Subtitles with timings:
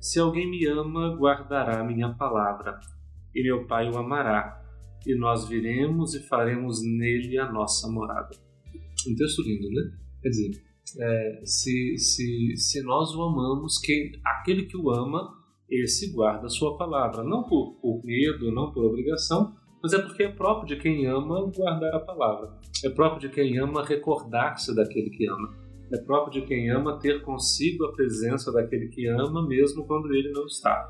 [0.00, 2.80] Se alguém me ama, guardará minha palavra,
[3.34, 4.64] e meu Pai o amará,
[5.06, 8.30] e nós viremos e faremos nele a nossa morada.
[9.06, 9.92] Um texto lindo, né?
[10.22, 10.62] Quer dizer,
[10.98, 15.38] é, se, se, se nós o amamos, quem, aquele que o ama,
[15.70, 17.22] esse guarda a sua palavra.
[17.22, 21.50] Não por, por medo, não por obrigação, mas é porque é próprio de quem ama
[21.54, 22.58] guardar a palavra.
[22.84, 25.54] É próprio de quem ama recordar-se daquele que ama.
[25.92, 30.30] É próprio de quem ama ter consigo a presença daquele que ama, mesmo quando ele
[30.30, 30.88] não está.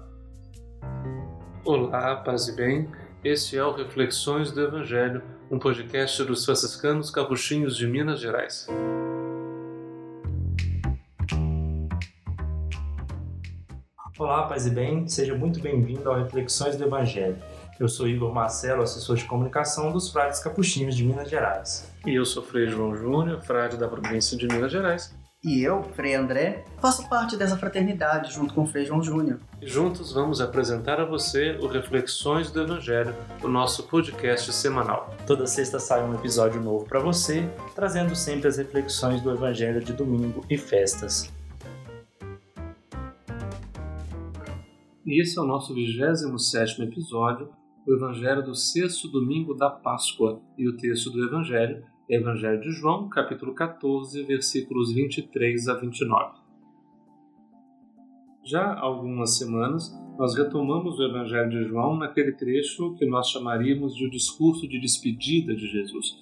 [1.64, 2.86] Olá, paz e bem.
[3.24, 8.66] Este é o Reflexões do Evangelho, um podcast dos franciscanos capuchinhos de Minas Gerais.
[14.18, 15.08] Olá, paz e bem.
[15.08, 17.38] Seja muito bem-vindo ao Reflexões do Evangelho.
[17.80, 21.90] Eu sou Igor Marcelo, assessor de comunicação dos Frades Capuchinhos de Minas Gerais.
[22.06, 25.16] E eu sou Frei João Júnior, frade da província de Minas Gerais.
[25.42, 29.40] E eu, Frei André, faço parte dessa fraternidade junto com o Frei João Júnior.
[29.62, 35.16] E juntos vamos apresentar a você o Reflexões do Evangelho, o nosso podcast semanal.
[35.26, 39.94] Toda sexta sai um episódio novo para você, trazendo sempre as reflexões do Evangelho de
[39.94, 41.32] domingo e festas.
[45.06, 47.48] E esse é o nosso 27 episódio
[47.90, 52.70] o Evangelho do sexto domingo da Páscoa e o texto do Evangelho é Evangelho de
[52.70, 56.38] João, capítulo 14, versículos 23 a 29.
[58.44, 63.96] Já há algumas semanas, nós retomamos o Evangelho de João naquele trecho que nós chamaríamos
[63.96, 66.16] de o discurso de despedida de Jesus.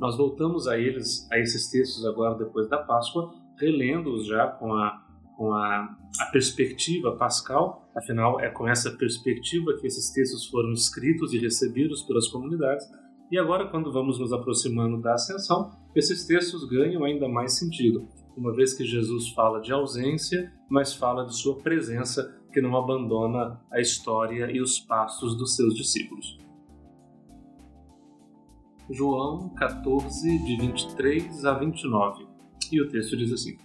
[0.00, 5.00] Nós voltamos a eles, a esses textos agora depois da Páscoa, relendo-os já com a
[5.36, 11.32] com a, a, perspectiva pascal, afinal é com essa perspectiva que esses textos foram escritos
[11.32, 12.86] e recebidos pelas comunidades.
[13.30, 18.54] E agora, quando vamos nos aproximando da ascensão, esses textos ganham ainda mais sentido, uma
[18.54, 23.80] vez que Jesus fala de ausência, mas fala de sua presença que não abandona a
[23.80, 26.38] história e os passos dos seus discípulos.
[28.90, 32.26] João 14, de 23 a 29.
[32.70, 33.56] E o texto diz assim: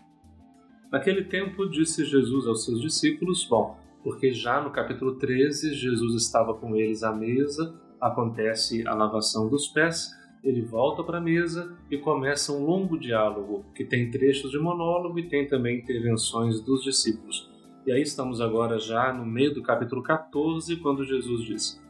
[0.91, 6.53] Naquele tempo disse Jesus aos seus discípulos: Bom, porque já no capítulo 13 Jesus estava
[6.53, 10.11] com eles à mesa, acontece a lavação dos pés,
[10.41, 15.19] ele volta para a mesa e começa um longo diálogo que tem trechos de monólogo
[15.19, 17.51] e tem também intervenções dos discípulos.
[17.85, 21.83] E aí estamos agora já no meio do capítulo 14, quando Jesus diz: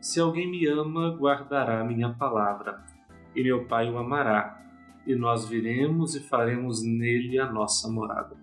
[0.00, 2.84] Se alguém me ama, guardará minha palavra,
[3.34, 4.62] e meu Pai o amará
[5.06, 8.36] e nós viremos e faremos nele a nossa morada.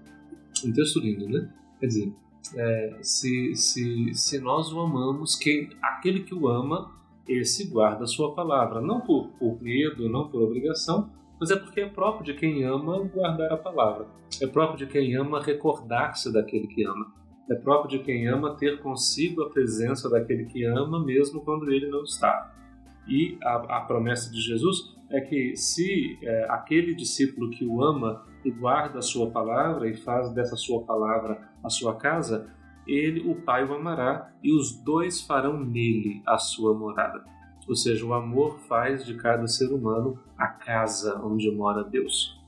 [0.66, 1.50] Um texto lindo, né?
[1.80, 2.14] Quer dizer,
[2.56, 6.92] é, se, se, se nós o amamos, quem, aquele que o ama,
[7.28, 8.82] esse guarda a sua palavra.
[8.82, 11.10] Não por, por medo, não por obrigação,
[11.40, 14.08] mas é porque é próprio de quem ama guardar a palavra.
[14.42, 17.14] É próprio de quem ama recordar-se daquele que ama.
[17.50, 21.88] É próprio de quem ama ter consigo a presença daquele que ama, mesmo quando ele
[21.90, 22.54] não está.
[23.08, 28.24] E a, a promessa de Jesus é que se é, aquele discípulo que o ama
[28.46, 32.54] e guarda a sua palavra e faz dessa sua palavra a sua casa,
[32.88, 37.24] ele, o Pai, o amará e os dois farão nele a sua morada.
[37.68, 42.40] Ou seja, o amor faz de cada ser humano a casa onde mora Deus.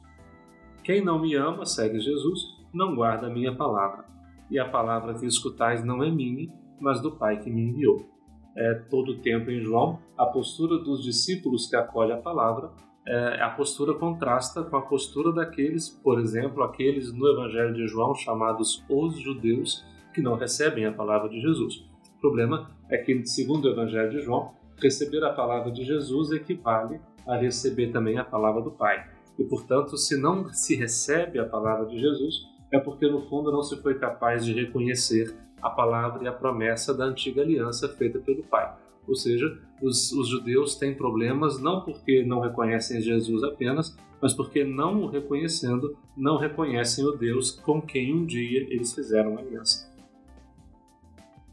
[0.84, 2.40] Quem não me ama, segue Jesus,
[2.74, 4.06] não guarda a minha palavra.
[4.50, 8.10] E a palavra que escutais não é minha, mas do Pai que me enviou
[8.56, 12.72] é, todo o tempo em João, a postura dos discípulos que acolhem a palavra,
[13.08, 18.14] é, a postura contrasta com a postura daqueles, por exemplo, aqueles no Evangelho de João
[18.14, 21.78] chamados os judeus, que não recebem a palavra de Jesus.
[22.18, 24.52] O problema é que, segundo o Evangelho de João,
[24.82, 29.08] receber a palavra de Jesus equivale a receber também a palavra do Pai.
[29.38, 33.62] E, portanto, se não se recebe a palavra de Jesus, é porque no fundo não
[33.62, 38.44] se foi capaz de reconhecer a palavra e a promessa da antiga aliança feita pelo
[38.44, 38.74] Pai.
[39.08, 44.64] Ou seja, os, os, judeus têm problemas não porque não reconhecem Jesus apenas, mas porque
[44.64, 49.92] não o reconhecendo, não reconhecem o Deus com quem um dia eles fizeram aliança.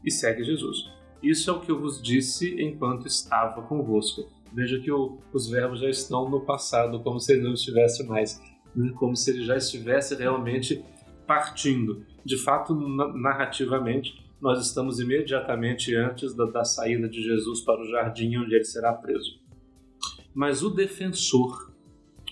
[0.05, 0.89] E segue Jesus.
[1.21, 4.29] Isso é o que eu vos disse enquanto estava convosco.
[4.53, 8.41] Veja que o, os verbos já estão no passado, como se ele não estivesse mais,
[8.95, 10.83] como se ele já estivesse realmente
[11.27, 12.05] partindo.
[12.25, 18.37] De fato, narrativamente, nós estamos imediatamente antes da, da saída de Jesus para o jardim
[18.37, 19.39] onde ele será preso.
[20.33, 21.73] Mas o defensor,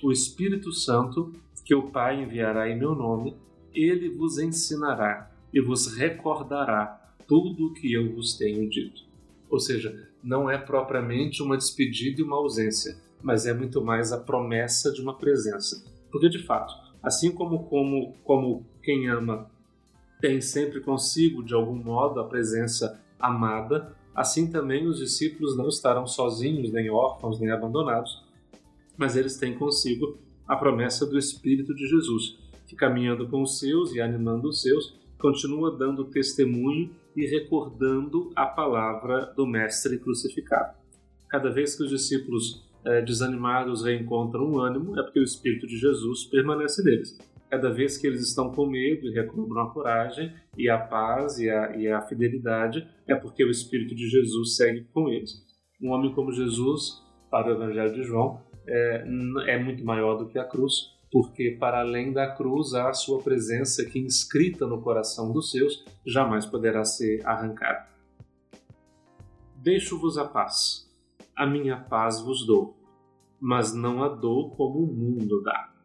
[0.01, 1.33] o Espírito Santo,
[1.65, 3.35] que o Pai enviará em meu nome,
[3.73, 9.01] ele vos ensinará e vos recordará tudo o que eu vos tenho dito.
[9.49, 14.17] Ou seja, não é propriamente uma despedida e uma ausência, mas é muito mais a
[14.17, 15.85] promessa de uma presença.
[16.11, 16.73] Porque, de fato,
[17.03, 19.49] assim como, como, como quem ama
[20.19, 26.07] tem sempre consigo, de algum modo, a presença amada, assim também os discípulos não estarão
[26.07, 28.23] sozinhos, nem órfãos, nem abandonados,
[28.97, 30.17] mas eles têm consigo
[30.47, 34.97] a promessa do Espírito de Jesus, que caminhando com os seus e animando os seus,
[35.19, 40.77] continua dando testemunho e recordando a palavra do Mestre crucificado.
[41.27, 45.77] Cada vez que os discípulos eh, desanimados reencontram um ânimo, é porque o Espírito de
[45.77, 47.17] Jesus permanece neles.
[47.49, 51.49] Cada vez que eles estão com medo e recobram a coragem e a paz e
[51.49, 55.45] a, e a fidelidade, é porque o Espírito de Jesus segue com eles.
[55.81, 57.01] Um homem como Jesus,
[57.31, 59.05] para o Evangelho de João, é,
[59.47, 63.21] é muito maior do que a cruz, porque para além da cruz há a sua
[63.21, 67.88] presença que, inscrita no coração dos seus, jamais poderá ser arrancada.
[69.55, 70.91] Deixo-vos a paz,
[71.35, 72.75] a minha paz vos dou,
[73.39, 75.76] mas não a dou como o mundo dá.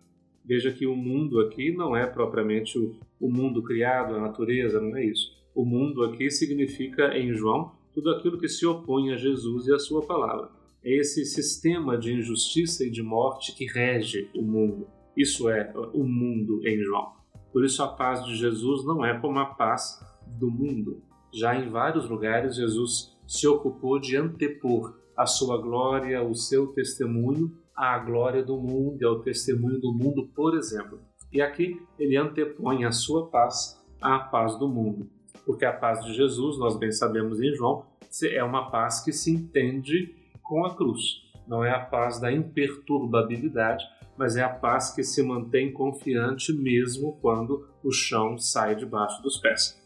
[0.45, 4.97] Veja que o mundo aqui não é propriamente o, o mundo criado, a natureza, não
[4.97, 5.33] é isso.
[5.55, 9.79] O mundo aqui significa, em João, tudo aquilo que se opõe a Jesus e a
[9.79, 10.51] sua palavra.
[10.83, 14.89] É esse sistema de injustiça e de morte que rege o mundo.
[15.17, 17.13] Isso é o mundo em João.
[17.53, 21.03] Por isso a paz de Jesus não é como a paz do mundo.
[21.33, 27.53] Já em vários lugares Jesus se ocupou de antepor a sua glória, o seu testemunho
[27.77, 31.01] à glória do mundo e ao testemunho do mundo, por exemplo.
[31.33, 35.09] E aqui ele antepõe a sua paz à paz do mundo.
[35.47, 37.87] Porque a paz de Jesus, nós bem sabemos em João,
[38.25, 41.23] é uma paz que se entende com a cruz.
[41.47, 43.85] Não é a paz da imperturbabilidade,
[44.17, 49.39] mas é a paz que se mantém confiante mesmo quando o chão sai debaixo dos
[49.39, 49.81] pés.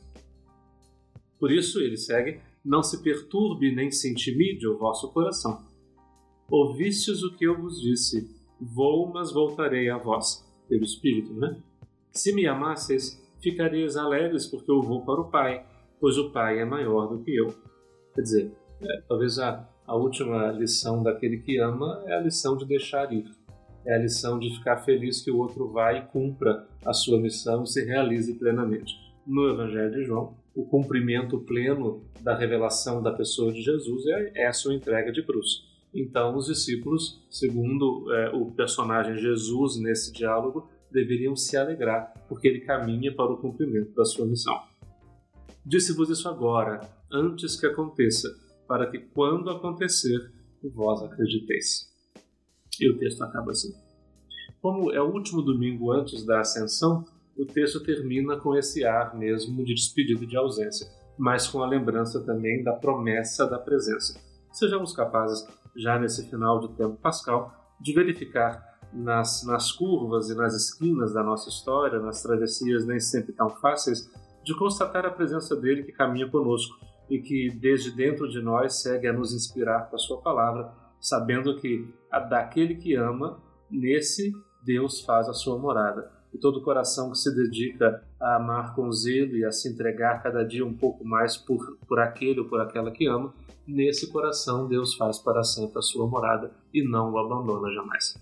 [1.38, 5.64] Por isso ele segue: Não se perturbe nem se intimide o vosso coração.
[6.50, 11.56] Ouvistes o que eu vos disse: Vou, mas voltarei a vós, pelo Espírito, né?
[12.12, 15.66] Se me amasseis, ficareis alegres, porque eu vou para o Pai,
[16.00, 17.54] pois o Pai é maior do que eu.
[18.14, 22.64] Quer dizer, é, talvez a, a última lição daquele que ama é a lição de
[22.64, 23.26] deixar ir
[23.86, 27.62] é a lição de ficar feliz que o outro vai e cumpra a sua missão
[27.62, 28.94] e se realize plenamente.
[29.24, 34.46] No Evangelho de João, o cumprimento pleno da revelação da pessoa de Jesus é, é
[34.48, 35.64] a sua entrega de cruz.
[35.96, 42.60] Então, os discípulos, segundo é, o personagem Jesus nesse diálogo, deveriam se alegrar, porque ele
[42.60, 44.60] caminha para o cumprimento da sua missão.
[45.64, 48.28] Disse-vos isso agora, antes que aconteça,
[48.68, 50.30] para que, quando acontecer,
[50.62, 51.90] vós acrediteis.
[52.78, 53.72] E o texto acaba assim.
[54.60, 57.04] Como é o último domingo antes da ascensão,
[57.38, 60.86] o texto termina com esse ar mesmo de despedida de ausência,
[61.18, 64.20] mas com a lembrança também da promessa da presença.
[64.52, 65.46] Sejamos capazes,
[65.76, 71.22] já nesse final de tempo pascal, de verificar nas, nas curvas e nas esquinas da
[71.22, 74.10] nossa história, nas travessias nem sempre tão fáceis,
[74.44, 76.76] de constatar a presença dele que caminha conosco
[77.10, 81.56] e que desde dentro de nós segue a nos inspirar com a sua palavra sabendo
[81.56, 81.92] que
[82.28, 83.40] daquele que ama,
[83.70, 84.32] nesse
[84.64, 86.10] Deus faz a sua morada.
[86.32, 90.44] E todo coração que se dedica a amar com zelo e a se entregar cada
[90.44, 93.32] dia um pouco mais por, por aquele ou por aquela que ama,
[93.66, 98.14] nesse coração Deus faz para sempre a sua morada e não o abandona jamais.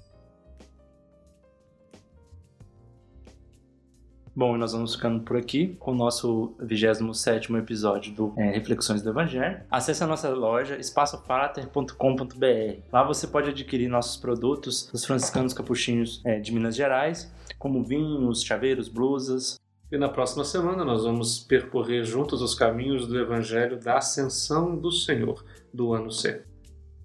[4.37, 9.11] Bom, nós vamos ficando por aqui com o nosso 27 episódio do é, Reflexões do
[9.11, 9.61] Evangelho.
[9.71, 12.81] Acesse a nossa loja espaçofrater.com.br.
[12.93, 18.43] Lá você pode adquirir nossos produtos dos franciscanos capuchinhos é, de Minas Gerais, como vinhos,
[18.43, 19.57] chaveiros, blusas.
[19.95, 24.91] E na próxima semana nós vamos percorrer juntos os caminhos do Evangelho da Ascensão do
[24.91, 26.43] Senhor do ano C.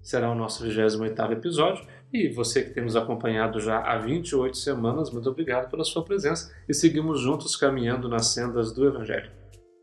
[0.02, 5.12] Será o nosso 28 episódio e você que tem nos acompanhado já há 28 semanas,
[5.12, 9.30] muito obrigado pela sua presença e seguimos juntos caminhando nas sendas do Evangelho.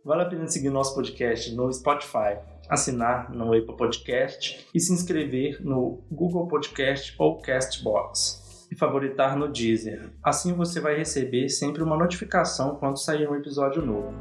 [0.04, 5.64] Vale a pena seguir nosso podcast no Spotify, assinar no Apple Podcast e se inscrever
[5.64, 10.10] no Google Podcast ou Castbox e favoritar no Deezer.
[10.24, 14.14] Assim você vai receber sempre uma notificação quando sair um episódio novo.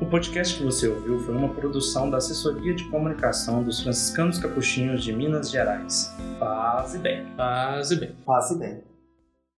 [0.00, 5.02] O podcast que você ouviu foi uma produção da Assessoria de Comunicação dos Franciscanos Capuchinhos
[5.02, 6.14] de Minas Gerais.
[6.38, 7.24] Paz e bem.
[7.34, 8.14] Paz e bem.
[8.26, 8.95] Paz e bem.